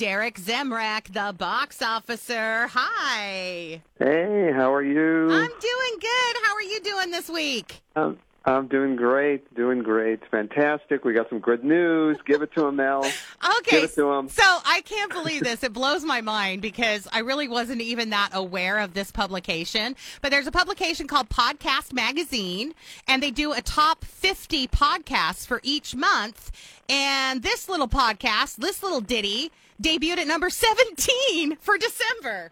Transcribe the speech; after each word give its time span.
Derek 0.00 0.40
Zemrak, 0.40 1.12
the 1.12 1.34
box 1.34 1.82
officer. 1.82 2.68
Hi. 2.68 3.82
Hey, 3.98 4.50
how 4.50 4.72
are 4.72 4.82
you? 4.82 5.30
I'm 5.30 5.50
doing 5.50 5.98
good. 6.00 6.36
How 6.42 6.54
are 6.54 6.62
you 6.62 6.80
doing 6.80 7.10
this 7.10 7.28
week? 7.28 7.82
Um, 7.96 8.18
I'm 8.46 8.66
doing 8.66 8.96
great, 8.96 9.54
doing 9.54 9.82
great. 9.82 10.20
Fantastic. 10.30 11.04
We 11.04 11.12
got 11.12 11.28
some 11.28 11.40
good 11.40 11.64
news. 11.64 12.16
Give 12.24 12.40
it 12.40 12.50
to 12.54 12.68
him, 12.68 12.76
Mel. 12.76 13.04
Okay. 13.58 13.82
Give 13.82 13.90
it 13.90 13.94
to 13.96 14.10
him. 14.12 14.28
So 14.30 14.42
I 14.42 14.80
can't 14.86 15.12
believe 15.12 15.44
this. 15.44 15.62
It 15.62 15.74
blows 15.74 16.02
my 16.02 16.22
mind 16.22 16.62
because 16.62 17.06
I 17.12 17.18
really 17.18 17.46
wasn't 17.46 17.82
even 17.82 18.08
that 18.08 18.30
aware 18.32 18.78
of 18.78 18.94
this 18.94 19.10
publication. 19.10 19.96
But 20.22 20.30
there's 20.30 20.46
a 20.46 20.52
publication 20.52 21.08
called 21.08 21.28
Podcast 21.28 21.92
Magazine, 21.92 22.72
and 23.06 23.22
they 23.22 23.30
do 23.30 23.52
a 23.52 23.60
top 23.60 24.04
50 24.06 24.66
podcasts 24.68 25.46
for 25.46 25.60
each 25.62 25.94
month. 25.94 26.52
And 26.88 27.42
this 27.42 27.68
little 27.68 27.88
podcast, 27.88 28.56
this 28.56 28.82
little 28.82 29.02
ditty, 29.02 29.50
debuted 29.80 30.18
at 30.18 30.26
number 30.26 30.50
17 30.50 31.56
for 31.56 31.78
December. 31.78 32.50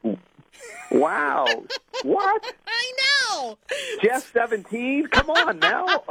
Wow. 0.91 1.47
what? 2.03 2.55
I 2.67 2.93
know. 2.99 3.59
Jeff 4.03 4.33
17? 4.33 5.09
Come 5.09 5.31
on, 5.31 5.59
now. 5.59 6.03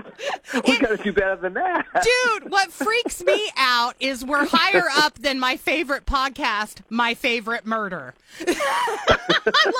we 0.66 0.78
got 0.78 0.96
to 0.96 1.00
do 1.02 1.12
better 1.12 1.36
than 1.36 1.54
that. 1.54 1.86
Dude, 2.02 2.50
what 2.50 2.72
freaks 2.72 3.22
me 3.24 3.50
out 3.56 3.94
is 4.00 4.24
we're 4.24 4.46
higher 4.46 4.84
up 4.96 5.18
than 5.18 5.40
my 5.40 5.56
favorite 5.56 6.06
podcast, 6.06 6.82
My 6.88 7.14
Favorite 7.14 7.66
Murder. 7.66 8.14
I'm 8.40 8.46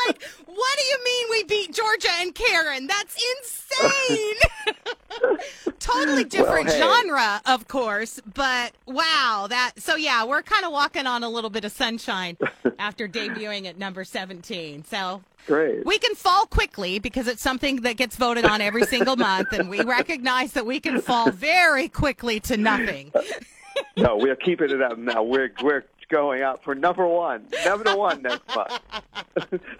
like, 0.06 0.22
what 0.46 0.78
do 0.78 0.84
you 0.84 1.04
mean 1.04 1.26
we 1.30 1.44
beat 1.44 1.72
Georgia 1.72 2.10
and 2.18 2.34
Karen? 2.34 2.86
That's 2.86 3.16
insane. 3.36 4.34
totally 5.78 6.24
different 6.24 6.70
hey. 6.70 6.78
genre, 6.78 7.40
of 7.46 7.68
course, 7.68 8.20
but 8.34 8.72
wow, 8.86 9.46
that 9.48 9.72
so 9.78 9.96
yeah, 9.96 10.24
we're 10.24 10.42
kind 10.42 10.64
of 10.64 10.72
walking 10.72 11.06
on 11.06 11.22
a 11.22 11.28
little 11.28 11.50
bit 11.50 11.64
of 11.64 11.72
sunshine 11.72 12.36
after 12.78 13.08
debuting 13.08 13.66
at 13.66 13.78
number 13.78 14.01
17. 14.04 14.84
So 14.84 15.22
Great. 15.46 15.84
we 15.84 15.98
can 15.98 16.14
fall 16.14 16.46
quickly 16.46 16.98
because 16.98 17.26
it's 17.26 17.42
something 17.42 17.82
that 17.82 17.96
gets 17.96 18.16
voted 18.16 18.44
on 18.44 18.60
every 18.60 18.84
single 18.84 19.16
month, 19.16 19.52
and 19.52 19.68
we 19.68 19.82
recognize 19.82 20.52
that 20.52 20.66
we 20.66 20.80
can 20.80 21.00
fall 21.00 21.30
very 21.30 21.88
quickly 21.88 22.40
to 22.40 22.56
nothing. 22.56 23.12
no, 23.96 24.16
we're 24.16 24.36
keeping 24.36 24.70
it 24.70 24.82
up 24.82 24.98
now. 24.98 25.22
We're 25.22 25.52
we're 25.62 25.84
going 26.12 26.42
out 26.42 26.62
for 26.62 26.74
number 26.74 27.06
one. 27.06 27.46
Number 27.64 27.96
one 27.96 28.22
next 28.22 28.54
month. 28.54 28.78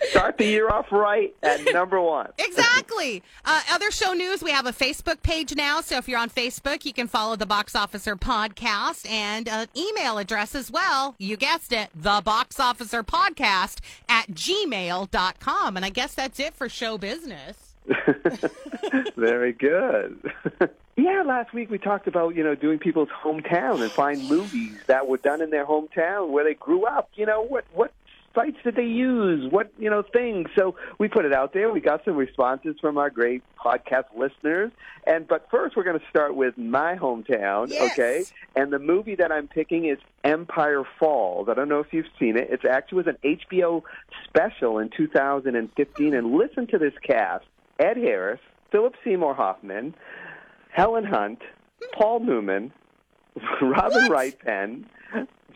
Start 0.11 0.39
the 0.39 0.47
year 0.47 0.69
off 0.69 0.91
right 0.91 1.33
at 1.43 1.61
number 1.73 2.01
one. 2.01 2.31
Exactly. 2.39 3.23
Uh, 3.45 3.61
other 3.71 3.91
show 3.91 4.15
news, 4.15 4.43
we 4.43 4.51
have 4.51 4.67
a 4.67 4.73
Facebook 4.73 5.23
page 5.23 5.55
now. 5.55 5.83
So 5.83 5.99
if 5.99 6.09
you're 6.09 6.19
on 6.19 6.31
Facebook, 6.31 6.87
you 6.87 6.95
can 6.95 7.07
follow 7.07 7.37
the 7.37 7.47
Box 7.47 7.77
Officer 7.77 8.17
Podcast 8.17 9.09
and 9.09 9.47
an 9.47 9.69
email 9.77 10.17
address 10.17 10.55
as 10.55 10.71
well. 10.71 11.15
You 11.19 11.37
guessed 11.37 11.73
it, 11.73 11.91
the 11.95 12.23
Box 12.25 12.59
Officer 12.59 13.05
Podcast 13.05 13.81
at 14.09 14.29
gmail.com. 14.29 15.77
And 15.77 15.85
I 15.85 15.91
guess 15.91 16.15
that's 16.15 16.41
it 16.41 16.55
for 16.55 16.69
show 16.71 16.97
business. 16.97 17.62
Very 19.17 19.53
good. 19.53 20.31
yeah, 20.97 21.23
last 21.27 21.53
week 21.53 21.71
we 21.71 21.79
talked 21.79 22.07
about, 22.07 22.35
you 22.35 22.45
know, 22.45 22.55
doing 22.55 22.79
people's 22.79 23.09
hometown 23.25 23.83
and 23.83 23.93
find 23.93 24.29
movies 24.29 24.79
that 24.87 25.07
were 25.07 25.19
done 25.19 25.41
in 25.43 25.51
their 25.51 25.67
hometown 25.67 26.31
where 26.31 26.45
they 26.45 26.55
grew 26.55 26.85
up. 26.87 27.11
You 27.15 27.27
know, 27.27 27.43
what 27.43 27.65
what 27.73 27.93
sites 28.35 28.57
did 28.65 28.77
they 28.77 28.85
use? 28.87 29.51
What, 29.51 29.71
you 29.79 29.91
know, 29.91 30.03
things. 30.03 30.49
So 30.57 30.75
we 30.99 31.09
put 31.09 31.25
it 31.27 31.33
out 31.35 31.53
there. 31.53 31.71
We 31.71 31.81
got 31.81 32.05
some 32.05 32.17
responses 32.17 32.77
from 32.81 32.97
our 32.97 33.11
great 33.11 33.43
podcast 33.63 34.05
listeners. 34.17 34.71
And 35.07 35.27
but 35.29 35.49
first 35.51 35.77
we're 35.77 35.85
going 35.85 35.99
to 35.99 36.07
start 36.09 36.35
with 36.35 36.57
my 36.57 36.95
hometown, 36.97 37.69
Yes. 37.71 37.93
okay? 37.93 38.25
And 38.57 38.73
the 38.73 38.79
movie 38.79 39.17
that 39.17 39.31
I'm 39.33 39.49
picking 39.49 39.87
is 39.87 39.99
Empire 40.25 40.85
Falls. 40.99 41.49
I 41.51 41.55
don't 41.55 41.69
know 41.69 41.81
if 41.81 41.93
you've 41.93 42.07
seen 42.19 42.37
it. 42.37 42.49
It's 42.51 42.65
actually 42.65 42.99
was 43.05 43.07
an 43.09 43.19
HBO 43.23 43.83
special 44.29 44.79
in 44.79 44.89
2015 44.97 46.15
and 46.15 46.33
listen 46.33 46.67
to 46.69 46.79
this 46.79 46.95
cast. 47.07 47.45
Ed 47.83 47.97
Harris, 47.97 48.41
Philip 48.71 48.95
Seymour 49.05 49.35
Hoffman, 49.35 49.95
Helen 50.73 51.05
Hunt, 51.05 51.41
Paul 51.99 52.21
Newman, 52.21 52.73
Robin 53.61 54.09
Wright 54.09 54.39
Penn, 54.39 54.87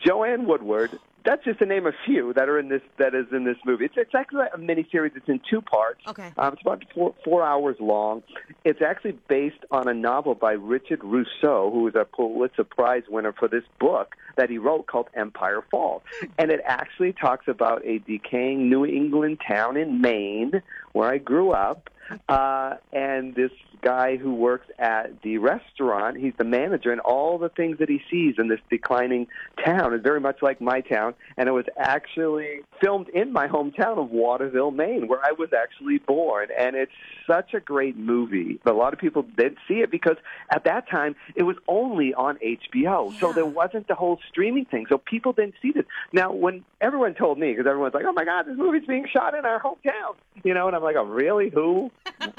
Joanne 0.05 0.45
Woodward. 0.45 0.99
That's 1.23 1.43
just 1.43 1.59
to 1.59 1.65
name 1.65 1.87
a 1.87 1.91
few 2.05 2.33
that 2.33 2.47
are 2.47 2.59
in 2.59 2.69
this 2.69 2.81
that 2.99 3.13
is 3.13 3.25
in 3.33 3.43
this 3.43 3.57
movie. 3.65 3.85
It's, 3.85 3.95
it's 3.97 4.15
actually 4.15 4.45
a 4.53 4.57
miniseries. 4.57 5.15
It's 5.15 5.27
in 5.27 5.41
two 5.49 5.61
parts. 5.61 6.01
Okay. 6.07 6.31
Um, 6.37 6.53
it's 6.53 6.61
about 6.61 6.83
four, 6.93 7.15
four 7.23 7.43
hours 7.43 7.75
long. 7.79 8.23
It's 8.63 8.81
actually 8.81 9.17
based 9.27 9.63
on 9.71 9.89
a 9.89 9.93
novel 9.93 10.35
by 10.35 10.53
Richard 10.53 11.03
Russo, 11.03 11.69
who 11.71 11.87
is 11.87 11.95
a 11.95 12.05
Pulitzer 12.05 12.63
Prize 12.63 13.03
winner 13.09 13.33
for 13.33 13.49
this 13.49 13.63
book 13.79 14.15
that 14.37 14.49
he 14.49 14.57
wrote 14.57 14.87
called 14.87 15.09
Empire 15.15 15.63
Falls. 15.69 16.01
And 16.37 16.49
it 16.49 16.61
actually 16.65 17.11
talks 17.11 17.47
about 17.49 17.85
a 17.85 17.99
decaying 17.99 18.69
New 18.69 18.85
England 18.85 19.39
town 19.45 19.75
in 19.75 19.99
Maine, 19.99 20.61
where 20.93 21.09
I 21.09 21.17
grew 21.17 21.51
up, 21.51 21.89
uh, 22.29 22.75
and 22.91 23.35
this 23.35 23.51
guy 23.81 24.17
who 24.17 24.33
works 24.33 24.67
at 24.79 25.21
the 25.21 25.37
restaurant. 25.37 26.17
He's 26.17 26.33
the 26.37 26.43
manager, 26.43 26.91
and 26.91 27.01
all 27.01 27.37
the 27.37 27.49
things 27.49 27.77
that 27.79 27.89
he 27.89 28.01
sees 28.09 28.35
in 28.37 28.47
this 28.47 28.59
declining 28.69 29.27
town 29.63 29.93
is 29.93 30.01
very 30.01 30.19
much 30.19 30.41
like 30.41 30.59
my 30.61 30.81
town. 30.81 31.13
And 31.37 31.47
it 31.47 31.51
was 31.51 31.65
actually 31.77 32.61
filmed 32.81 33.09
in 33.09 33.31
my 33.31 33.47
hometown 33.47 33.97
of 33.97 34.09
Waterville, 34.11 34.71
Maine, 34.71 35.07
where 35.07 35.19
I 35.23 35.31
was 35.31 35.49
actually 35.53 35.99
born. 35.99 36.49
And 36.57 36.75
it's 36.75 36.91
such 37.25 37.53
a 37.53 37.59
great 37.59 37.97
movie. 37.97 38.59
But 38.63 38.73
a 38.73 38.77
lot 38.77 38.93
of 38.93 38.99
people 38.99 39.23
didn't 39.23 39.59
see 39.67 39.75
it 39.75 39.91
because 39.91 40.17
at 40.49 40.63
that 40.65 40.89
time 40.89 41.15
it 41.35 41.43
was 41.43 41.57
only 41.67 42.13
on 42.13 42.37
HBO, 42.37 43.17
so 43.19 43.33
there 43.33 43.45
wasn't 43.45 43.87
the 43.87 43.95
whole 43.95 44.19
streaming 44.29 44.65
thing. 44.65 44.85
So 44.89 44.97
people 44.97 45.33
didn't 45.33 45.55
see 45.61 45.71
this. 45.71 45.85
Now, 46.13 46.31
when 46.31 46.63
everyone 46.81 47.13
told 47.13 47.37
me, 47.37 47.51
because 47.51 47.67
everyone's 47.67 47.93
like, 47.93 48.05
"Oh 48.05 48.13
my 48.13 48.25
God, 48.25 48.45
this 48.45 48.57
movie's 48.57 48.85
being 48.85 49.07
shot 49.11 49.35
in 49.35 49.45
our 49.45 49.59
hometown," 49.59 50.15
you 50.43 50.53
know, 50.53 50.67
and 50.67 50.75
I'm 50.75 50.83
like, 50.83 50.95
"Oh, 50.95 51.05
really? 51.05 51.49
Who? 51.49 51.91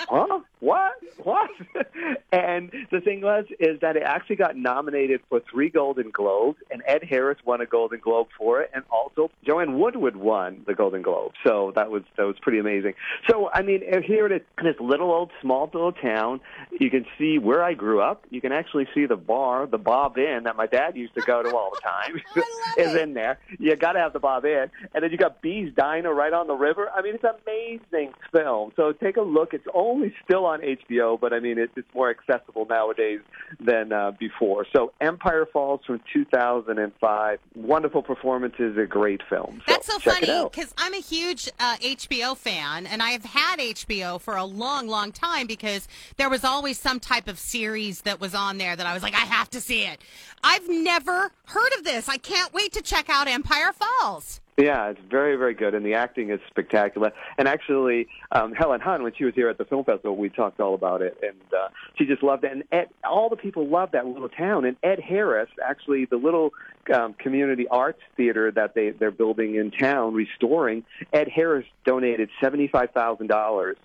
Huh? 0.09 0.41
What? 0.61 0.93
What?" 1.23 1.51
and 2.33 2.73
the 2.91 3.01
thing 3.01 3.21
was, 3.21 3.45
is 3.59 3.81
that 3.81 3.97
it 3.97 4.03
actually 4.05 4.37
got 4.37 4.57
nominated 4.57 5.21
for 5.29 5.41
three 5.51 5.71
Golden 5.71 6.11
Globes, 6.11 6.59
and 6.71 6.83
Ed 6.87 7.05
Harris 7.05 7.39
won 7.45 7.61
a 7.61 7.67
Golden 7.67 8.01
Globe 8.01 8.29
for 8.37 8.61
it, 8.61 8.71
and 8.75 8.85
also 8.91 9.31
Joanne 9.45 9.79
Woodward 9.79 10.17
won 10.17 10.65
the 10.67 10.75
Golden 10.75 11.03
Globe. 11.03 11.33
So 11.45 11.73
that 11.77 11.91
was 11.91 12.03
that 12.17 12.27
was 12.27 12.37
pretty 12.41 12.59
amazing. 12.59 12.95
So 13.29 13.51
I 13.53 13.63
mean, 13.63 13.83
uh, 13.93 14.01
here 14.01 14.27
it 14.27 14.33
is, 14.33 14.43
in 14.59 14.65
this 14.65 14.77
little 14.81 15.11
old 15.11 15.31
small 15.41 15.71
little 15.73 15.93
town. 15.93 16.41
You 16.79 16.91
can 16.91 17.07
see 17.19 17.39
where 17.39 17.63
I 17.63 17.75
grew 17.75 18.01
up. 18.01 18.25
You 18.31 18.41
can 18.41 18.53
actually 18.53 18.87
see 18.95 19.07
the 19.07 19.17
bar, 19.17 19.67
the 19.67 19.79
Bob 19.79 20.19
Inn 20.19 20.45
that 20.45 20.57
my 20.57 20.67
dad 20.67 20.97
used 20.97 21.15
to 21.15 21.21
go 21.23 21.43
to 21.43 21.55
all 21.55 21.71
the 21.75 21.81
time. 21.81 22.21
I 22.37 22.43
is 22.79 22.95
in 22.95 23.15
there. 23.15 23.39
You 23.59 23.75
got 23.77 23.93
to 23.93 23.99
have 23.99 24.13
the 24.13 24.21
Bob 24.21 24.45
Inn, 24.45 24.71
and 24.95 25.03
then 25.03 25.11
you 25.11 25.19
got 25.19 25.43
Bee's 25.43 25.73
Diner 25.75 26.13
right 26.15 26.33
on 26.33 26.47
the 26.47 26.55
river. 26.55 26.89
I 26.95 27.03
mean, 27.03 27.15
it's 27.15 27.25
an 27.25 27.31
amazing 27.47 28.13
film. 28.33 28.73
So 28.77 28.93
take 28.93 29.17
a 29.17 29.23
look. 29.23 29.55
It's 29.55 29.67
only 29.75 30.15
still 30.25 30.47
on 30.49 30.61
HBO, 30.61 31.19
but 31.21 31.33
I 31.33 31.41
mean, 31.41 31.59
it's, 31.59 31.73
it's 31.77 31.89
more 31.95 32.11
accessible 32.11 32.67
nowadays 32.69 33.21
than 33.61 33.93
uh, 33.93 34.13
before. 34.19 34.67
So 34.75 34.93
Empire 35.01 35.47
Falls 35.47 35.81
from 35.87 36.01
2005. 36.13 37.39
Wonderful 37.55 38.03
performances. 38.03 38.77
A 38.77 38.87
great 38.87 39.21
film. 39.29 39.63
So 39.67 39.73
That's 39.73 39.87
so 39.87 39.99
funny 39.99 40.45
because 40.45 40.75
I'm 40.77 40.95
a 40.95 41.01
huge 41.01 41.49
uh, 41.59 41.77
HBO 41.77 42.37
fan, 42.37 42.87
and 42.87 43.03
I 43.03 43.11
have 43.11 43.25
had 43.25 43.59
HBO 43.59 44.21
for 44.21 44.37
a 44.37 44.45
long, 44.45 44.89
long 44.89 45.13
time 45.13 45.47
because 45.47 45.89
there 46.17 46.31
was 46.31 46.45
always 46.45 46.79
some 46.79 47.01
type 47.01 47.29
of 47.29 47.39
series 47.39 48.03
that 48.03 48.21
was 48.21 48.35
on 48.35 48.59
there 48.59 48.77
that 48.77 48.87
I 48.87 48.95
was 48.95 49.03
like, 49.03 49.15
I 49.15 49.27
have 49.27 49.51
to 49.51 49.61
see 49.61 49.85
it. 49.85 50.01
I've 50.43 50.69
never 50.69 51.31
heard 51.47 51.73
of 51.79 51.85
this. 51.85 52.09
I 52.09 52.19
can't 52.19 52.53
wait 52.53 52.73
to 52.73 52.83
check 52.83 53.09
out 53.09 53.29
Empire 53.29 53.73
Falls. 53.73 54.41
Yeah, 54.59 54.89
it's 54.89 55.01
very, 55.09 55.37
very 55.37 55.55
good, 55.55 55.75
and 55.75 55.87
the 55.87 55.95
acting 55.95 56.31
is 56.31 56.41
spectacular. 56.49 57.13
And 57.39 57.47
actually, 57.47 58.09
um, 58.33 58.53
Helen 58.53 58.81
Hunt, 58.81 59.05
when 59.05 59.13
she 59.17 59.25
was 59.25 59.33
here 59.35 59.49
at 59.49 59.57
the 59.57 59.65
film 59.65 59.85
festival, 59.85 60.17
we 60.17 60.31
talked 60.31 60.59
all 60.59 60.75
about 60.75 61.01
it, 61.01 61.17
and 61.23 61.41
uh, 61.55 61.69
she 61.95 62.07
just 62.07 62.25
loved 62.25 62.43
it. 62.43 62.51
And 62.51 62.65
Ed, 62.73 62.89
all 63.05 63.29
the 63.29 63.37
people 63.37 63.69
loved 63.69 63.93
that 63.93 64.05
little 64.05 64.29
town. 64.29 64.65
And 64.65 64.77
Ed 64.83 64.99
Harris, 64.99 65.49
actually, 65.65 66.07
the 66.07 66.17
little 66.17 66.51
um, 66.93 67.15
community 67.15 67.69
arts 67.69 68.01
theater 68.17 68.51
that 68.51 68.75
they 68.75 68.91
they're 68.91 69.13
building 69.13 69.55
in 69.55 69.71
town, 69.71 70.13
restoring. 70.13 70.85
Ed 71.13 71.29
Harris 71.29 71.67
donated 71.87 72.29
seventy 72.41 72.67
five 72.67 72.91
thousand 72.91 73.29
dollars 73.29 73.77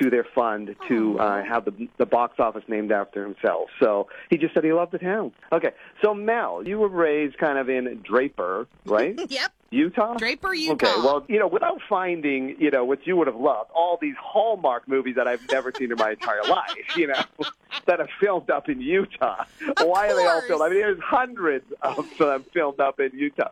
to 0.00 0.10
their 0.10 0.26
fund 0.34 0.74
to 0.88 1.18
uh, 1.18 1.44
have 1.44 1.64
the 1.64 1.88
the 1.98 2.06
box 2.06 2.38
office 2.38 2.64
named 2.68 2.92
after 2.92 3.22
himself. 3.24 3.68
So 3.80 4.08
he 4.30 4.38
just 4.38 4.54
said 4.54 4.64
he 4.64 4.72
loved 4.72 4.92
the 4.92 4.98
town. 4.98 5.32
Okay, 5.52 5.72
so 6.02 6.14
Mel, 6.14 6.66
you 6.66 6.78
were 6.78 6.88
raised 6.88 7.38
kind 7.38 7.58
of 7.58 7.68
in 7.68 8.00
Draper, 8.02 8.66
right? 8.86 9.18
Yep. 9.34 9.52
Utah? 9.74 10.14
Draper, 10.14 10.54
Utah. 10.54 10.72
Okay, 10.72 10.94
well, 10.98 11.24
you 11.28 11.38
know, 11.38 11.48
without 11.48 11.80
finding, 11.88 12.56
you 12.58 12.70
know, 12.70 12.84
what 12.84 13.06
you 13.06 13.16
would 13.16 13.26
have 13.26 13.36
loved, 13.36 13.70
all 13.74 13.98
these 14.00 14.14
Hallmark 14.20 14.88
movies 14.88 15.16
that 15.16 15.26
I've 15.26 15.46
never 15.50 15.72
seen 15.76 15.90
in 15.90 15.98
my 15.98 16.12
entire 16.12 16.42
life, 16.48 16.96
you 16.96 17.08
know, 17.08 17.22
that 17.86 18.00
are 18.00 18.08
filmed 18.20 18.50
up 18.50 18.68
in 18.68 18.80
Utah. 18.80 19.44
Why 19.82 20.08
are 20.08 20.16
they 20.16 20.26
all 20.26 20.42
filmed? 20.42 20.62
I 20.62 20.68
mean, 20.68 20.78
there's 20.78 21.00
hundreds 21.00 21.66
of 21.82 22.06
them 22.18 22.44
filmed 22.52 22.80
up 22.80 23.00
in 23.00 23.10
Utah. 23.14 23.50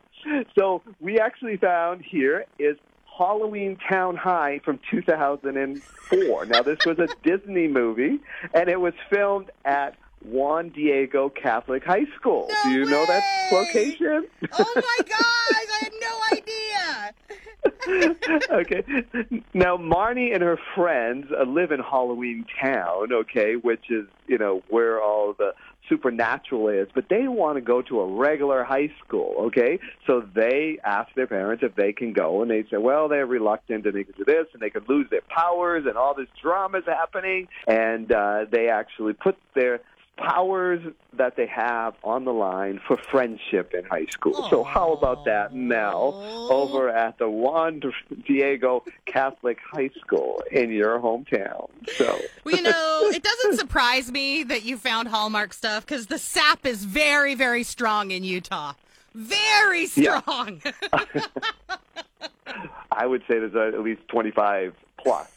So 0.56 0.82
we 1.00 1.18
actually 1.18 1.56
found 1.56 2.02
here 2.02 2.46
is 2.58 2.76
Halloween 3.18 3.76
Town 3.88 4.16
High 4.16 4.60
from 4.64 4.78
2004. 4.90 6.46
Now, 6.46 6.62
this 6.62 6.78
was 6.86 6.98
a 6.98 7.08
Disney 7.22 7.68
movie, 7.68 8.20
and 8.54 8.68
it 8.68 8.80
was 8.80 8.94
filmed 9.10 9.50
at 9.64 9.96
Juan 10.24 10.68
Diego 10.70 11.28
Catholic 11.28 11.84
High 11.84 12.06
School. 12.16 12.48
No 12.48 12.62
Do 12.64 12.70
you 12.70 12.84
know 12.86 13.04
that 13.06 13.22
location? 13.52 14.26
Oh 14.52 14.72
my 14.76 14.98
gosh, 15.08 15.18
I 15.20 15.66
had 15.82 15.82
no 15.82 15.86
idea. 15.86 15.91
okay. 18.52 18.84
Now, 19.54 19.76
Marnie 19.76 20.32
and 20.32 20.42
her 20.42 20.58
friends 20.74 21.26
uh, 21.36 21.44
live 21.44 21.72
in 21.72 21.80
Halloween 21.80 22.44
Town, 22.60 23.12
okay, 23.12 23.54
which 23.56 23.90
is, 23.90 24.06
you 24.26 24.38
know, 24.38 24.62
where 24.68 25.00
all 25.00 25.34
the 25.36 25.52
supernatural 25.88 26.68
is, 26.68 26.88
but 26.94 27.08
they 27.10 27.26
want 27.28 27.56
to 27.56 27.60
go 27.60 27.82
to 27.82 28.00
a 28.00 28.06
regular 28.06 28.64
high 28.64 28.90
school, 29.04 29.34
okay? 29.38 29.78
So 30.06 30.22
they 30.34 30.78
ask 30.84 31.12
their 31.14 31.26
parents 31.26 31.62
if 31.62 31.74
they 31.74 31.92
can 31.92 32.12
go, 32.12 32.42
and 32.42 32.50
they 32.50 32.62
say, 32.70 32.76
well, 32.76 33.08
they're 33.08 33.26
reluctant 33.26 33.84
and 33.84 33.94
they 33.94 34.04
can 34.04 34.14
do 34.16 34.24
this, 34.24 34.46
and 34.52 34.62
they 34.62 34.70
could 34.70 34.88
lose 34.88 35.08
their 35.10 35.22
powers, 35.28 35.84
and 35.86 35.96
all 35.96 36.14
this 36.14 36.28
drama 36.40 36.78
is 36.78 36.84
happening, 36.86 37.48
and 37.66 38.10
uh, 38.12 38.44
they 38.50 38.68
actually 38.68 39.12
put 39.12 39.36
their 39.54 39.80
powers 40.16 40.80
that 41.14 41.36
they 41.36 41.46
have 41.46 41.94
on 42.04 42.24
the 42.24 42.32
line 42.32 42.80
for 42.86 42.96
friendship 42.96 43.72
in 43.74 43.84
high 43.84 44.06
school. 44.06 44.46
So 44.50 44.62
how 44.62 44.92
about 44.92 45.24
that, 45.24 45.54
Mel, 45.54 46.48
over 46.50 46.88
at 46.88 47.18
the 47.18 47.28
Juan 47.28 47.82
Diego 48.26 48.84
Catholic 49.06 49.58
High 49.72 49.90
School 50.00 50.42
in 50.50 50.70
your 50.70 50.98
hometown? 51.00 51.70
So 51.98 52.30
Well, 52.44 52.56
you 52.56 52.62
know, 52.62 53.10
it 53.12 53.22
doesn't 53.22 53.58
surprise 53.58 54.12
me 54.12 54.42
that 54.44 54.64
you 54.64 54.76
found 54.76 55.08
Hallmark 55.08 55.52
stuff 55.52 55.84
because 55.84 56.06
the 56.06 56.18
sap 56.18 56.66
is 56.66 56.84
very, 56.84 57.34
very 57.34 57.62
strong 57.62 58.10
in 58.10 58.22
Utah. 58.22 58.74
Very 59.14 59.86
Yeah. 59.94 60.20
strong. 60.20 60.62
I 62.92 63.06
would 63.06 63.22
say 63.22 63.38
there's 63.38 63.54
at 63.74 63.80
least 63.80 64.06
25 64.08 64.74
plus 64.98 65.28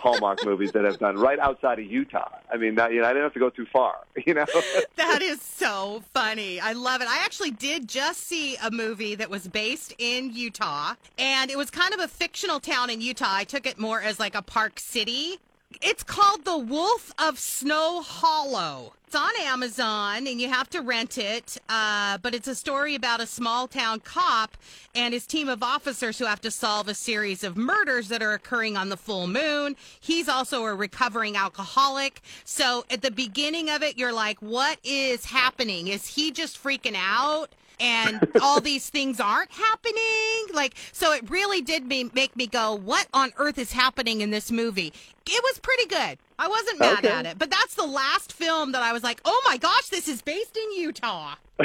Hallmark 0.00 0.44
movies 0.44 0.72
that 0.72 0.84
have 0.84 0.98
done 0.98 1.16
right 1.16 1.38
outside 1.38 1.78
of 1.78 1.86
Utah. 1.86 2.30
I 2.52 2.56
mean, 2.56 2.72
you 2.72 2.76
know, 2.76 2.84
I 2.84 2.90
didn't 2.90 3.22
have 3.22 3.34
to 3.34 3.38
go 3.38 3.50
too 3.50 3.66
far, 3.66 3.98
you 4.26 4.34
know. 4.34 4.46
that 4.96 5.22
is 5.22 5.40
so 5.40 6.02
funny. 6.12 6.60
I 6.60 6.72
love 6.72 7.00
it. 7.00 7.08
I 7.08 7.22
actually 7.24 7.50
did 7.50 7.88
just 7.88 8.20
see 8.20 8.56
a 8.56 8.70
movie 8.70 9.14
that 9.14 9.30
was 9.30 9.48
based 9.48 9.94
in 9.98 10.32
Utah, 10.32 10.94
and 11.18 11.50
it 11.50 11.56
was 11.56 11.70
kind 11.70 11.94
of 11.94 12.00
a 12.00 12.08
fictional 12.08 12.60
town 12.60 12.90
in 12.90 13.00
Utah. 13.00 13.26
I 13.28 13.44
took 13.44 13.66
it 13.66 13.78
more 13.78 14.00
as 14.00 14.18
like 14.18 14.34
a 14.34 14.42
park 14.42 14.78
city. 14.78 15.38
It's 15.80 16.02
called 16.02 16.44
The 16.44 16.58
Wolf 16.58 17.12
of 17.18 17.38
Snow 17.38 18.02
Hollow. 18.02 18.94
It's 19.06 19.14
on 19.14 19.30
Amazon 19.42 20.26
and 20.26 20.40
you 20.40 20.48
have 20.48 20.68
to 20.70 20.80
rent 20.80 21.18
it. 21.18 21.58
Uh, 21.68 22.18
but 22.18 22.34
it's 22.34 22.48
a 22.48 22.54
story 22.54 22.94
about 22.94 23.20
a 23.20 23.26
small 23.26 23.68
town 23.68 24.00
cop 24.00 24.56
and 24.94 25.14
his 25.14 25.26
team 25.26 25.48
of 25.48 25.62
officers 25.62 26.18
who 26.18 26.24
have 26.24 26.40
to 26.40 26.50
solve 26.50 26.88
a 26.88 26.94
series 26.94 27.44
of 27.44 27.56
murders 27.56 28.08
that 28.08 28.22
are 28.22 28.32
occurring 28.32 28.76
on 28.76 28.88
the 28.88 28.96
full 28.96 29.26
moon. 29.26 29.76
He's 30.00 30.28
also 30.28 30.64
a 30.64 30.74
recovering 30.74 31.36
alcoholic. 31.36 32.22
So 32.44 32.84
at 32.90 33.02
the 33.02 33.10
beginning 33.10 33.70
of 33.70 33.82
it, 33.82 33.98
you're 33.98 34.12
like, 34.12 34.40
what 34.40 34.78
is 34.82 35.26
happening? 35.26 35.88
Is 35.88 36.06
he 36.06 36.30
just 36.30 36.62
freaking 36.62 36.96
out? 36.96 37.54
And 37.82 38.28
all 38.40 38.60
these 38.60 38.88
things 38.88 39.18
aren't 39.20 39.50
happening. 39.50 40.54
Like, 40.54 40.74
so 40.92 41.12
it 41.12 41.28
really 41.28 41.60
did 41.60 41.84
me, 41.84 42.10
make 42.14 42.36
me 42.36 42.46
go, 42.46 42.74
what 42.74 43.08
on 43.12 43.32
earth 43.38 43.58
is 43.58 43.72
happening 43.72 44.20
in 44.20 44.30
this 44.30 44.50
movie? 44.52 44.92
It 45.26 45.42
was 45.42 45.58
pretty 45.58 45.86
good. 45.86 46.18
I 46.38 46.48
wasn't 46.48 46.78
mad 46.80 46.98
Okay. 47.04 47.08
at 47.14 47.26
it, 47.26 47.38
but 47.38 47.50
that's 47.50 47.74
the 47.74 47.86
last 47.86 48.32
film 48.32 48.72
that 48.72 48.82
I 48.82 48.92
was 48.92 49.02
like, 49.02 49.20
oh 49.24 49.42
my 49.46 49.56
gosh, 49.56 49.88
this 49.88 50.08
is 50.08 50.22
based 50.22 50.56
in 50.56 50.72
Utah. 50.80 51.34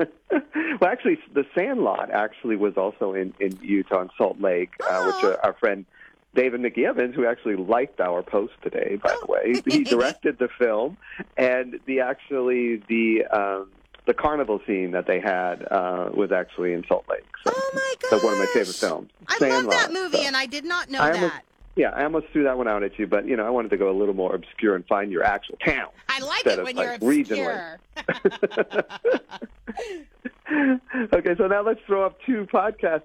well, 0.00 0.90
actually, 0.90 1.18
The 1.32 1.44
Sandlot 1.54 2.10
actually 2.10 2.56
was 2.56 2.76
also 2.76 3.14
in, 3.14 3.34
in 3.40 3.58
Utah 3.62 4.00
and 4.02 4.10
Salt 4.16 4.40
Lake, 4.40 4.70
uh, 4.80 5.04
which 5.04 5.24
Oh. 5.24 5.32
uh, 5.32 5.46
our 5.46 5.52
friend 5.54 5.84
David 6.34 6.60
Mickey 6.60 6.84
Evans, 6.84 7.14
who 7.14 7.26
actually 7.26 7.56
liked 7.56 8.00
our 8.00 8.22
post 8.22 8.54
today, 8.62 8.98
by 9.02 9.16
the 9.20 9.26
way, 9.30 9.54
he 9.66 9.84
directed 9.94 10.38
the 10.38 10.48
film, 10.58 10.96
and 11.36 11.78
the 11.86 12.00
actually 12.00 12.76
the 12.88 13.24
um, 13.26 13.70
the 14.06 14.14
carnival 14.14 14.60
scene 14.66 14.90
that 14.92 15.06
they 15.06 15.20
had 15.20 15.66
uh, 15.70 16.10
was 16.12 16.30
actually 16.32 16.72
in 16.74 16.84
Salt 16.86 17.04
Lake. 17.08 17.24
So, 17.46 17.52
Oh 17.56 17.70
my 17.74 17.94
so 18.10 18.18
one 18.24 18.34
of 18.34 18.38
my 18.38 18.46
favorite 18.46 18.74
films. 18.76 19.10
I 19.28 19.38
love 19.48 19.70
that 19.70 19.92
movie, 19.92 20.18
So- 20.18 20.26
and 20.26 20.36
I 20.36 20.46
did 20.46 20.64
not 20.64 20.90
know 20.90 21.00
I 21.00 21.10
that. 21.12 21.16
almost- 21.16 21.34
Yeah, 21.76 21.90
I 21.90 22.04
almost 22.04 22.26
threw 22.32 22.44
that 22.44 22.56
one 22.56 22.68
out 22.68 22.82
at 22.82 22.98
you, 22.98 23.06
but 23.06 23.26
you 23.26 23.36
know, 23.36 23.46
I 23.46 23.50
wanted 23.50 23.70
to 23.70 23.76
go 23.76 23.90
a 23.90 23.96
little 23.98 24.14
more 24.14 24.34
obscure 24.34 24.76
and 24.76 24.86
find 24.86 25.10
your 25.10 25.24
actual 25.24 25.56
town. 25.64 25.88
I 26.08 26.20
like 26.20 26.46
it 26.46 26.62
when 26.62 26.76
like, 26.76 27.00
you're 27.02 27.18
obscure. 27.18 27.78
okay, 31.12 31.34
so 31.36 31.46
now 31.46 31.62
let's 31.62 31.80
throw 31.86 32.04
up 32.04 32.18
two 32.26 32.46
podcast 32.52 33.02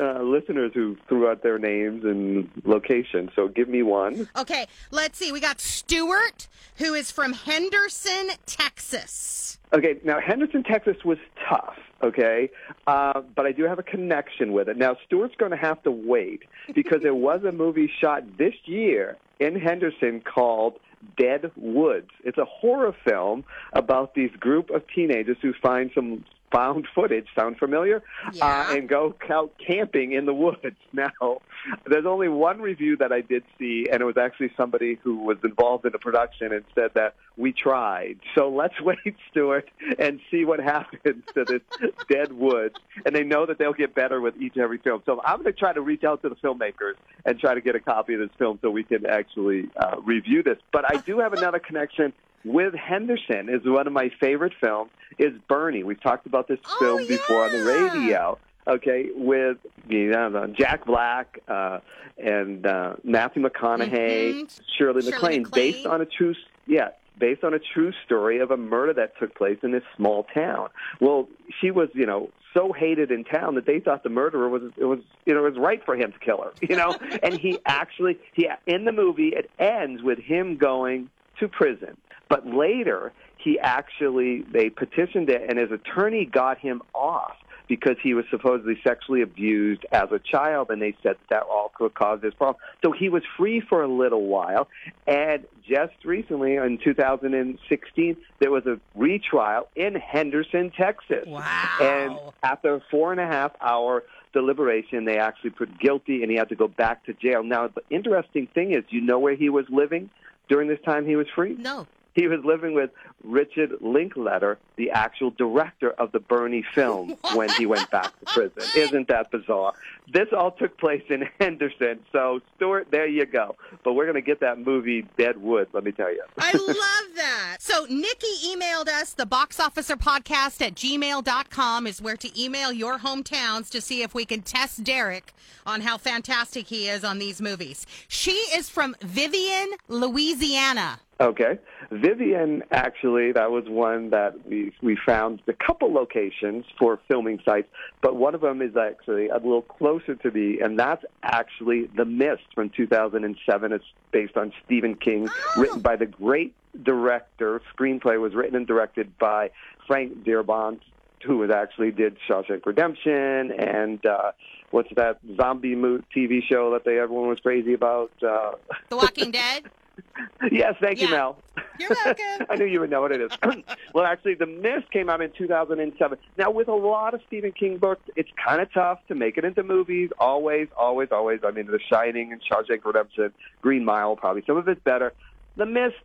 uh, 0.00 0.22
listeners 0.22 0.72
who 0.74 0.96
threw 1.08 1.28
out 1.28 1.42
their 1.42 1.58
names 1.58 2.04
and 2.04 2.50
location. 2.64 3.30
So 3.34 3.48
give 3.48 3.68
me 3.68 3.82
one. 3.82 4.28
Okay, 4.36 4.66
let's 4.90 5.18
see. 5.18 5.32
We 5.32 5.40
got 5.40 5.60
Stuart, 5.60 6.48
who 6.76 6.94
is 6.94 7.10
from 7.10 7.32
Henderson, 7.32 8.30
Texas. 8.46 9.58
Okay, 9.72 9.98
now 10.04 10.20
Henderson, 10.20 10.62
Texas 10.62 10.96
was 11.04 11.18
tough, 11.48 11.76
okay? 12.02 12.50
Uh, 12.86 13.22
but 13.34 13.46
I 13.46 13.52
do 13.52 13.64
have 13.64 13.78
a 13.78 13.82
connection 13.82 14.52
with 14.52 14.68
it. 14.68 14.76
Now, 14.76 14.96
Stuart's 15.06 15.34
going 15.36 15.52
to 15.52 15.56
have 15.56 15.82
to 15.84 15.90
wait 15.90 16.42
because 16.74 17.02
there 17.02 17.14
was 17.14 17.42
a 17.44 17.52
movie 17.52 17.90
shot 18.00 18.36
this 18.36 18.54
year 18.64 19.16
in 19.40 19.58
Henderson 19.58 20.20
called 20.20 20.78
Dead 21.16 21.50
Woods. 21.56 22.10
It's 22.24 22.38
a 22.38 22.44
horror 22.44 22.94
film 23.04 23.44
about 23.72 24.14
these 24.14 24.30
group 24.38 24.70
of 24.70 24.82
teenagers 24.94 25.36
who 25.42 25.52
find 25.62 25.90
some 25.94 26.24
found 26.52 26.86
footage. 26.94 27.26
Sound 27.36 27.58
familiar? 27.58 28.02
Yeah. 28.32 28.46
Uh, 28.46 28.76
and 28.76 28.88
go 28.88 29.14
out 29.30 29.52
camping 29.64 30.12
in 30.12 30.26
the 30.26 30.34
woods. 30.34 30.58
Now, 30.94 31.40
there's 31.86 32.04
only 32.04 32.28
one 32.28 32.60
review 32.60 32.98
that 32.98 33.12
I 33.12 33.22
did 33.22 33.44
see, 33.58 33.86
and 33.90 34.02
it 34.02 34.04
was 34.04 34.18
actually 34.18 34.52
somebody 34.58 34.98
who 35.02 35.16
was 35.16 35.38
involved 35.42 35.86
in 35.86 35.92
the 35.92 35.98
production 35.98 36.52
and 36.52 36.64
said 36.74 36.90
that 36.94 37.14
we 37.38 37.52
tried. 37.52 38.18
So 38.34 38.50
let's 38.50 38.78
wait, 38.80 39.16
Stuart, 39.30 39.70
and 39.98 40.20
see 40.30 40.44
what 40.44 40.60
happens 40.60 41.24
to 41.34 41.44
this 41.44 41.62
Dead 42.10 42.32
Woods. 42.32 42.74
And 43.06 43.16
they 43.16 43.24
know 43.24 43.46
that 43.46 43.58
they'll 43.58 43.72
get 43.72 43.94
better 43.94 44.20
with 44.20 44.36
each 44.36 44.52
and 44.54 44.62
every 44.62 44.78
film. 44.78 45.02
So 45.06 45.22
I'm 45.24 45.42
going 45.42 45.52
to 45.52 45.58
try 45.58 45.72
to 45.72 45.80
reach 45.80 46.04
out 46.04 46.20
to 46.22 46.28
the 46.28 46.36
filmmakers 46.36 46.94
and 47.24 47.38
try 47.38 47.54
to 47.54 47.62
get 47.62 47.74
a 47.74 47.80
copy 47.80 48.14
of 48.14 48.20
this 48.20 48.36
film 48.38 48.58
so 48.60 48.70
we 48.70 48.84
can 48.84 49.06
actually 49.06 49.70
uh, 49.76 49.98
review 50.04 50.42
this. 50.42 50.58
But 50.72 50.84
I 50.90 51.00
do 51.00 51.20
have 51.20 51.32
another 51.32 51.58
connection 51.58 52.12
with 52.44 52.74
Henderson. 52.74 53.48
Is 53.48 53.60
one 53.64 53.86
of 53.86 53.92
my 53.92 54.10
favorite 54.20 54.52
films 54.60 54.90
is 55.18 55.32
Bernie. 55.48 55.82
We've 55.84 56.00
talked 56.02 56.26
about 56.26 56.48
this 56.48 56.58
Oh, 56.64 56.76
film 56.78 57.06
before 57.06 57.44
on 57.44 57.52
the 57.52 57.64
radio. 57.64 58.38
Okay, 58.66 59.08
with 59.14 59.58
you 59.88 60.10
know, 60.10 60.46
Jack 60.56 60.86
Black 60.86 61.40
uh, 61.48 61.80
and 62.16 62.64
uh, 62.64 62.94
Matthew 63.02 63.42
McConaughey, 63.42 64.44
Mhm. 64.44 64.60
Shirley, 64.78 65.02
MacLaine. 65.02 65.44
based 65.52 65.84
on 65.86 66.00
a 66.00 66.06
true 66.06 66.34
yeah, 66.66 66.90
based 67.18 67.42
on 67.42 67.54
a 67.54 67.58
true 67.58 67.92
story 68.04 68.38
of 68.38 68.52
a 68.52 68.56
murder 68.56 68.92
that 68.94 69.18
took 69.18 69.34
place 69.34 69.58
in 69.64 69.72
this 69.72 69.82
small 69.96 70.24
town. 70.32 70.68
Well, 71.00 71.28
she 71.60 71.72
was 71.72 71.88
you 71.94 72.06
know 72.06 72.30
so 72.54 72.72
hated 72.72 73.10
in 73.10 73.24
town 73.24 73.56
that 73.56 73.66
they 73.66 73.80
thought 73.80 74.04
the 74.04 74.10
murderer 74.10 74.48
was 74.48 74.62
it 74.76 74.84
was 74.84 75.00
you 75.26 75.34
know 75.34 75.44
it 75.44 75.50
was 75.54 75.58
right 75.58 75.84
for 75.84 75.96
him 75.96 76.12
to 76.12 76.18
kill 76.20 76.42
her. 76.42 76.52
You 76.60 76.76
know, 76.76 76.94
and 77.24 77.34
he 77.40 77.58
actually 77.66 78.18
he 78.32 78.48
in 78.68 78.84
the 78.84 78.92
movie 78.92 79.30
it 79.34 79.50
ends 79.58 80.02
with 80.04 80.20
him 80.20 80.56
going 80.56 81.10
to 81.40 81.48
prison, 81.48 81.96
but 82.32 82.46
later 82.46 83.12
he 83.36 83.58
actually 83.58 84.40
they 84.40 84.70
petitioned 84.70 85.28
it 85.28 85.42
and 85.50 85.58
his 85.58 85.70
attorney 85.70 86.24
got 86.24 86.56
him 86.56 86.80
off 86.94 87.36
because 87.68 87.96
he 88.02 88.14
was 88.14 88.24
supposedly 88.30 88.80
sexually 88.82 89.20
abused 89.22 89.84
as 89.92 90.10
a 90.12 90.18
child, 90.18 90.70
and 90.70 90.82
they 90.82 90.94
said 91.02 91.16
that, 91.28 91.28
that 91.30 91.42
all 91.42 91.72
could 91.74 91.94
cause 91.94 92.20
this 92.20 92.34
problem. 92.34 92.56
So 92.82 92.92
he 92.92 93.08
was 93.08 93.22
free 93.36 93.60
for 93.60 93.82
a 93.82 93.88
little 93.88 94.26
while, 94.26 94.68
and 95.06 95.46
just 95.66 95.94
recently, 96.04 96.56
in 96.56 96.78
2016, 96.82 98.16
there 98.40 98.50
was 98.50 98.66
a 98.66 98.78
retrial 98.94 99.68
in 99.76 99.94
Henderson, 99.94 100.70
Texas. 100.70 101.24
Wow. 101.26 101.78
And 101.80 102.18
after 102.42 102.74
a 102.74 102.80
four 102.90 103.12
and 103.12 103.20
a 103.20 103.26
half 103.26 103.52
hour 103.60 104.04
deliberation, 104.32 105.04
they 105.04 105.18
actually 105.18 105.50
put 105.50 105.78
guilty, 105.78 106.22
and 106.22 106.30
he 106.30 106.36
had 106.36 106.48
to 106.48 106.56
go 106.56 106.68
back 106.68 107.06
to 107.06 107.14
jail. 107.14 107.42
Now, 107.42 107.68
the 107.68 107.82
interesting 107.90 108.48
thing 108.48 108.72
is, 108.72 108.84
you 108.88 109.00
know 109.00 109.18
where 109.18 109.34
he 109.34 109.48
was 109.48 109.66
living 109.70 110.10
during 110.48 110.68
this 110.68 110.80
time 110.84 111.06
he 111.06 111.16
was 111.16 111.26
free? 111.34 111.54
no. 111.54 111.86
He 112.14 112.26
was 112.26 112.40
living 112.44 112.74
with 112.74 112.90
Richard 113.24 113.72
Linklater, 113.80 114.58
the 114.76 114.90
actual 114.90 115.30
director 115.30 115.90
of 115.90 116.12
the 116.12 116.20
Bernie 116.20 116.64
film, 116.74 117.16
when 117.34 117.48
he 117.50 117.66
went 117.66 117.90
back 117.90 118.18
to 118.20 118.26
prison. 118.26 118.62
Isn't 118.76 119.08
that 119.08 119.30
bizarre? 119.30 119.74
This 120.12 120.28
all 120.36 120.50
took 120.52 120.76
place 120.78 121.02
in 121.08 121.28
Henderson. 121.40 122.00
So, 122.12 122.40
Stuart, 122.56 122.88
there 122.90 123.06
you 123.06 123.26
go. 123.26 123.56
But 123.84 123.94
we're 123.94 124.04
going 124.04 124.14
to 124.14 124.20
get 124.22 124.40
that 124.40 124.58
movie 124.58 125.06
Dead 125.16 125.38
Wood, 125.38 125.68
let 125.72 125.84
me 125.84 125.92
tell 125.92 126.10
you. 126.10 126.22
I 126.38 126.52
love 126.52 127.16
that. 127.16 127.56
So 127.60 127.86
Nikki 127.88 128.26
emailed 128.46 128.88
us, 128.88 129.12
the 129.14 129.26
box 129.26 129.60
officer 129.60 129.96
podcast 129.96 130.60
at 130.60 130.74
gmail.com 130.74 131.86
is 131.86 132.02
where 132.02 132.16
to 132.16 132.42
email 132.42 132.72
your 132.72 132.98
hometowns 132.98 133.70
to 133.70 133.80
see 133.80 134.02
if 134.02 134.14
we 134.14 134.24
can 134.24 134.42
test 134.42 134.84
Derek 134.84 135.32
on 135.66 135.80
how 135.80 135.98
fantastic 135.98 136.66
he 136.66 136.88
is 136.88 137.04
on 137.04 137.18
these 137.18 137.40
movies. 137.40 137.86
She 138.08 138.32
is 138.32 138.68
from 138.68 138.96
Vivian, 139.02 139.72
Louisiana. 139.88 141.00
Okay. 141.20 141.58
Vivian, 141.90 142.64
actually, 142.72 143.32
that 143.32 143.50
was 143.50 143.64
one 143.68 144.10
that 144.10 144.46
we 144.46 144.61
we 144.62 144.92
we 144.92 144.98
found 145.04 145.42
a 145.48 145.52
couple 145.52 145.92
locations 145.92 146.64
for 146.78 146.98
filming 147.08 147.40
sites, 147.44 147.68
but 148.00 148.16
one 148.16 148.34
of 148.34 148.40
them 148.40 148.62
is 148.62 148.76
actually 148.76 149.28
a 149.28 149.34
little 149.36 149.62
closer 149.62 150.14
to 150.14 150.30
me, 150.30 150.60
and 150.60 150.78
that's 150.78 151.04
actually 151.22 151.86
The 151.96 152.04
Mist 152.04 152.42
from 152.54 152.70
2007. 152.70 153.72
It's 153.72 153.84
based 154.10 154.36
on 154.36 154.52
Stephen 154.64 154.94
King, 154.94 155.28
written 155.56 155.80
by 155.80 155.96
the 155.96 156.06
great 156.06 156.54
director. 156.82 157.60
Screenplay 157.76 158.20
was 158.20 158.34
written 158.34 158.56
and 158.56 158.66
directed 158.66 159.16
by 159.18 159.50
Frank 159.86 160.24
Darabont, 160.24 160.80
who 161.24 161.38
was 161.38 161.50
actually 161.50 161.90
did 161.90 162.16
Shawshank 162.28 162.66
Redemption 162.66 163.52
and 163.52 164.04
uh, 164.04 164.32
what's 164.70 164.92
that 164.96 165.18
zombie 165.36 165.74
TV 165.74 166.42
show 166.42 166.72
that 166.72 166.84
they 166.84 166.98
everyone 166.98 167.28
was 167.28 167.38
crazy 167.40 167.74
about? 167.74 168.10
Uh, 168.22 168.52
The 168.88 168.96
Walking 168.96 169.30
Dead. 169.30 169.70
yes, 170.50 170.74
thank 170.80 171.00
you, 171.00 171.10
Mel. 171.10 171.36
You're 171.78 171.90
welcome. 171.90 172.46
I 172.50 172.56
knew 172.56 172.64
you 172.64 172.80
would 172.80 172.90
know 172.90 173.00
what 173.00 173.12
it 173.12 173.20
is. 173.20 173.32
well, 173.94 174.04
actually, 174.04 174.34
The 174.34 174.46
Mist 174.46 174.90
came 174.90 175.08
out 175.08 175.20
in 175.20 175.32
2007. 175.36 176.18
Now, 176.38 176.50
with 176.50 176.68
a 176.68 176.74
lot 176.74 177.14
of 177.14 177.20
Stephen 177.26 177.52
King 177.52 177.78
books, 177.78 178.02
it's 178.16 178.30
kind 178.42 178.60
of 178.60 178.72
tough 178.72 179.00
to 179.08 179.14
make 179.14 179.38
it 179.38 179.44
into 179.44 179.62
movies. 179.62 180.10
Always, 180.18 180.68
always, 180.76 181.08
always. 181.12 181.40
I 181.44 181.50
mean, 181.50 181.66
The 181.66 181.80
Shining 181.90 182.32
and 182.32 182.42
Shawshank 182.42 182.84
Redemption, 182.84 183.32
Green 183.60 183.84
Mile, 183.84 184.16
probably 184.16 184.42
some 184.46 184.56
of 184.56 184.68
it's 184.68 184.82
better. 184.82 185.12
The 185.56 185.66
Mist 185.66 185.96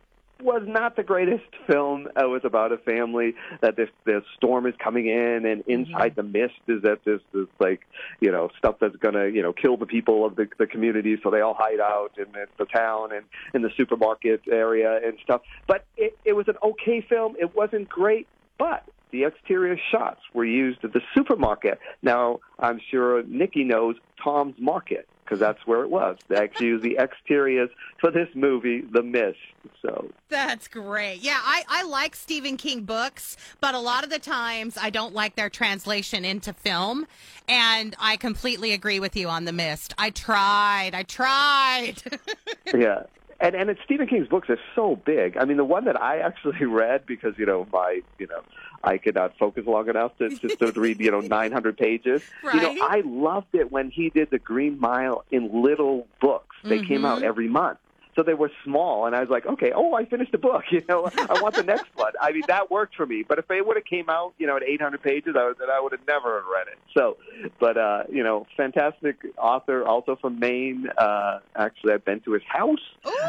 was 0.42 0.62
not 0.66 0.96
the 0.96 1.02
greatest 1.02 1.44
film. 1.66 2.08
It 2.16 2.28
was 2.28 2.42
about 2.44 2.72
a 2.72 2.78
family 2.78 3.34
that 3.60 3.76
this 3.76 3.88
this 4.04 4.22
storm 4.36 4.66
is 4.66 4.74
coming 4.82 5.06
in, 5.06 5.46
and 5.46 5.62
mm-hmm. 5.62 5.70
inside 5.70 6.16
the 6.16 6.22
mist 6.22 6.60
is 6.66 6.82
that 6.82 7.04
this 7.04 7.20
this 7.32 7.46
like 7.58 7.80
you 8.20 8.30
know 8.30 8.50
stuff 8.58 8.76
that's 8.80 8.96
gonna 8.96 9.26
you 9.26 9.42
know 9.42 9.52
kill 9.52 9.76
the 9.76 9.86
people 9.86 10.24
of 10.24 10.36
the 10.36 10.48
the 10.58 10.66
community, 10.66 11.18
so 11.22 11.30
they 11.30 11.40
all 11.40 11.54
hide 11.54 11.80
out 11.80 12.12
in 12.16 12.30
the, 12.32 12.46
the 12.58 12.66
town 12.66 13.12
and 13.12 13.24
in 13.54 13.62
the 13.62 13.70
supermarket 13.76 14.42
area 14.50 15.00
and 15.04 15.18
stuff. 15.22 15.42
But 15.66 15.84
it, 15.96 16.18
it 16.24 16.34
was 16.34 16.48
an 16.48 16.56
okay 16.62 17.00
film. 17.00 17.36
It 17.38 17.54
wasn't 17.54 17.88
great, 17.88 18.26
but 18.58 18.84
the 19.10 19.24
exterior 19.24 19.78
shots 19.90 20.20
were 20.34 20.44
used 20.44 20.84
at 20.84 20.92
the 20.92 21.00
supermarket. 21.14 21.78
Now 22.02 22.40
I'm 22.58 22.80
sure 22.90 23.22
Nikki 23.24 23.64
knows 23.64 23.96
Tom's 24.22 24.56
Market 24.58 25.08
because 25.28 25.40
that's 25.40 25.66
where 25.66 25.82
it 25.82 25.90
was. 25.90 26.16
They 26.28 26.36
actually 26.36 26.68
used 26.68 26.82
the 26.82 26.98
exteriors 26.98 27.68
for 28.00 28.10
this 28.10 28.28
movie, 28.34 28.80
The 28.80 29.02
Mist. 29.02 29.36
So 29.82 30.10
That's 30.30 30.68
great. 30.68 31.20
Yeah, 31.20 31.38
I, 31.42 31.64
I 31.68 31.82
like 31.82 32.16
Stephen 32.16 32.56
King 32.56 32.82
books, 32.82 33.36
but 33.60 33.74
a 33.74 33.78
lot 33.78 34.04
of 34.04 34.10
the 34.10 34.18
times 34.18 34.78
I 34.80 34.88
don't 34.88 35.12
like 35.12 35.36
their 35.36 35.50
translation 35.50 36.24
into 36.24 36.52
film. 36.54 37.06
And 37.46 37.94
I 37.98 38.16
completely 38.16 38.72
agree 38.72 39.00
with 39.00 39.16
you 39.16 39.28
on 39.28 39.44
The 39.44 39.52
Mist. 39.52 39.94
I 39.98 40.10
tried. 40.10 40.92
I 40.94 41.02
tried. 41.02 41.96
yeah. 42.74 43.02
And 43.40 43.54
and 43.54 43.70
it's 43.70 43.80
Stephen 43.84 44.08
King's 44.08 44.28
books 44.28 44.50
are 44.50 44.58
so 44.74 44.96
big. 44.96 45.36
I 45.36 45.44
mean, 45.44 45.56
the 45.58 45.64
one 45.64 45.84
that 45.84 46.00
I 46.00 46.18
actually 46.18 46.64
read 46.64 47.06
because 47.06 47.34
you 47.38 47.46
know 47.46 47.66
my 47.72 48.00
you 48.18 48.26
know 48.26 48.40
I 48.82 48.98
could 48.98 49.14
not 49.14 49.36
focus 49.38 49.66
long 49.66 49.88
enough 49.88 50.16
to 50.18 50.28
just 50.30 50.58
to 50.58 50.72
read 50.72 51.00
you 51.00 51.10
know 51.10 51.20
900 51.20 51.76
pages. 51.76 52.22
You 52.52 52.60
know, 52.60 52.76
I 52.82 53.02
loved 53.04 53.54
it 53.54 53.70
when 53.70 53.90
he 53.90 54.10
did 54.10 54.30
the 54.30 54.38
Green 54.38 54.78
Mile 54.80 55.24
in 55.30 55.62
little 55.62 56.06
books. 56.20 56.56
They 56.64 56.84
came 56.84 57.04
out 57.04 57.18
mm-hmm. 57.18 57.26
every 57.26 57.48
month. 57.48 57.78
So 58.18 58.24
they 58.24 58.34
were 58.34 58.50
small, 58.64 59.06
and 59.06 59.14
I 59.14 59.20
was 59.20 59.28
like, 59.28 59.46
okay, 59.46 59.70
oh, 59.72 59.94
I 59.94 60.04
finished 60.04 60.32
the 60.32 60.38
book. 60.38 60.64
You 60.72 60.82
know, 60.88 61.08
I 61.30 61.40
want 61.40 61.54
the 61.54 61.62
next 61.62 61.86
one. 61.94 62.12
I 62.20 62.32
mean, 62.32 62.42
that 62.48 62.68
worked 62.68 62.96
for 62.96 63.06
me. 63.06 63.24
But 63.26 63.38
if 63.38 63.46
they 63.46 63.60
would 63.60 63.76
have 63.76 63.84
came 63.84 64.10
out, 64.10 64.34
you 64.38 64.46
know, 64.46 64.56
at 64.56 64.62
800 64.64 65.00
pages, 65.02 65.36
I 65.38 65.46
would, 65.46 65.56
I 65.62 65.80
would 65.80 65.92
have 65.92 66.06
never 66.06 66.42
read 66.52 66.66
it. 66.66 66.78
So, 66.96 67.16
but 67.60 67.76
uh, 67.76 68.04
you 68.10 68.24
know, 68.24 68.46
fantastic 68.56 69.24
author, 69.38 69.84
also 69.86 70.16
from 70.16 70.40
Maine. 70.40 70.88
Uh, 70.98 71.38
actually, 71.54 71.92
I've 71.92 72.04
been 72.04 72.20
to 72.20 72.32
his 72.32 72.42
house. 72.48 72.80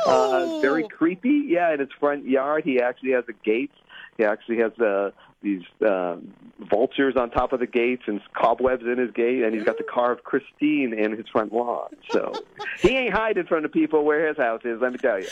Uh, 0.05 0.59
very 0.61 0.87
creepy. 0.87 1.43
Yeah, 1.47 1.71
in 1.73 1.79
his 1.79 1.89
front 1.99 2.25
yard, 2.25 2.63
he 2.63 2.81
actually 2.81 3.11
has 3.11 3.25
a 3.29 3.33
gate. 3.33 3.71
He 4.19 4.25
actually 4.25 4.57
has 4.57 4.77
uh, 4.79 5.11
these 5.41 5.61
um, 5.87 6.33
vultures 6.69 7.15
on 7.15 7.31
top 7.31 7.53
of 7.53 7.61
the 7.61 7.65
gates 7.65 8.03
and 8.05 8.19
cobwebs 8.33 8.83
in 8.83 8.97
his 8.97 9.11
gate, 9.11 9.43
and 9.43 9.55
he's 9.55 9.63
got 9.63 9.77
the 9.77 9.85
car 9.85 10.11
of 10.11 10.25
Christine 10.25 10.93
in 10.93 11.15
his 11.15 11.25
front 11.31 11.53
lawn. 11.53 11.87
So 12.11 12.33
he 12.81 12.89
ain't 12.97 13.13
hiding 13.13 13.45
from 13.45 13.63
the 13.63 13.69
people 13.69 14.03
where 14.03 14.27
his 14.27 14.35
house 14.35 14.59
is. 14.65 14.81
Let 14.81 14.91
me 14.91 14.97
tell 14.97 15.21
you. 15.21 15.29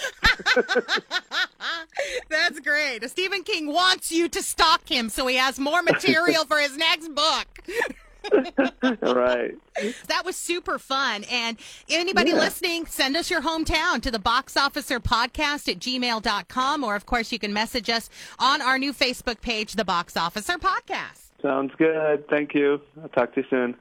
That's 2.29 2.61
great. 2.61 3.03
Stephen 3.09 3.43
King 3.43 3.73
wants 3.73 4.09
you 4.09 4.29
to 4.29 4.41
stalk 4.41 4.87
him 4.87 5.09
so 5.09 5.27
he 5.27 5.35
has 5.35 5.59
more 5.59 5.83
material 5.83 6.45
for 6.45 6.59
his 6.59 6.77
next 6.77 7.13
book. 7.13 7.47
All 9.03 9.15
right. 9.15 9.55
That 10.07 10.23
was 10.25 10.35
super 10.35 10.79
fun. 10.79 11.23
And 11.31 11.57
anybody 11.89 12.31
Yeah. 12.31 12.37
listening, 12.39 12.85
send 12.85 13.15
us 13.15 13.29
your 13.31 13.41
hometown 13.41 14.01
to 14.01 14.11
the 14.11 14.19
box 14.19 14.57
officer 14.57 14.99
podcast 14.99 15.69
at 15.69 15.79
gmail.com. 15.79 16.83
Or, 16.83 16.95
of 16.95 17.05
course, 17.05 17.31
you 17.31 17.39
can 17.39 17.53
message 17.53 17.89
us 17.89 18.09
on 18.39 18.61
our 18.61 18.77
new 18.77 18.93
Facebook 18.93 19.41
page, 19.41 19.73
The 19.73 19.85
Box 19.85 20.17
Officer 20.17 20.57
Podcast. 20.57 21.29
Sounds 21.41 21.71
good. 21.77 22.27
Thank 22.29 22.53
you. 22.53 22.81
I'll 23.01 23.09
talk 23.09 23.33
to 23.35 23.41
you 23.41 23.47
soon. 23.49 23.75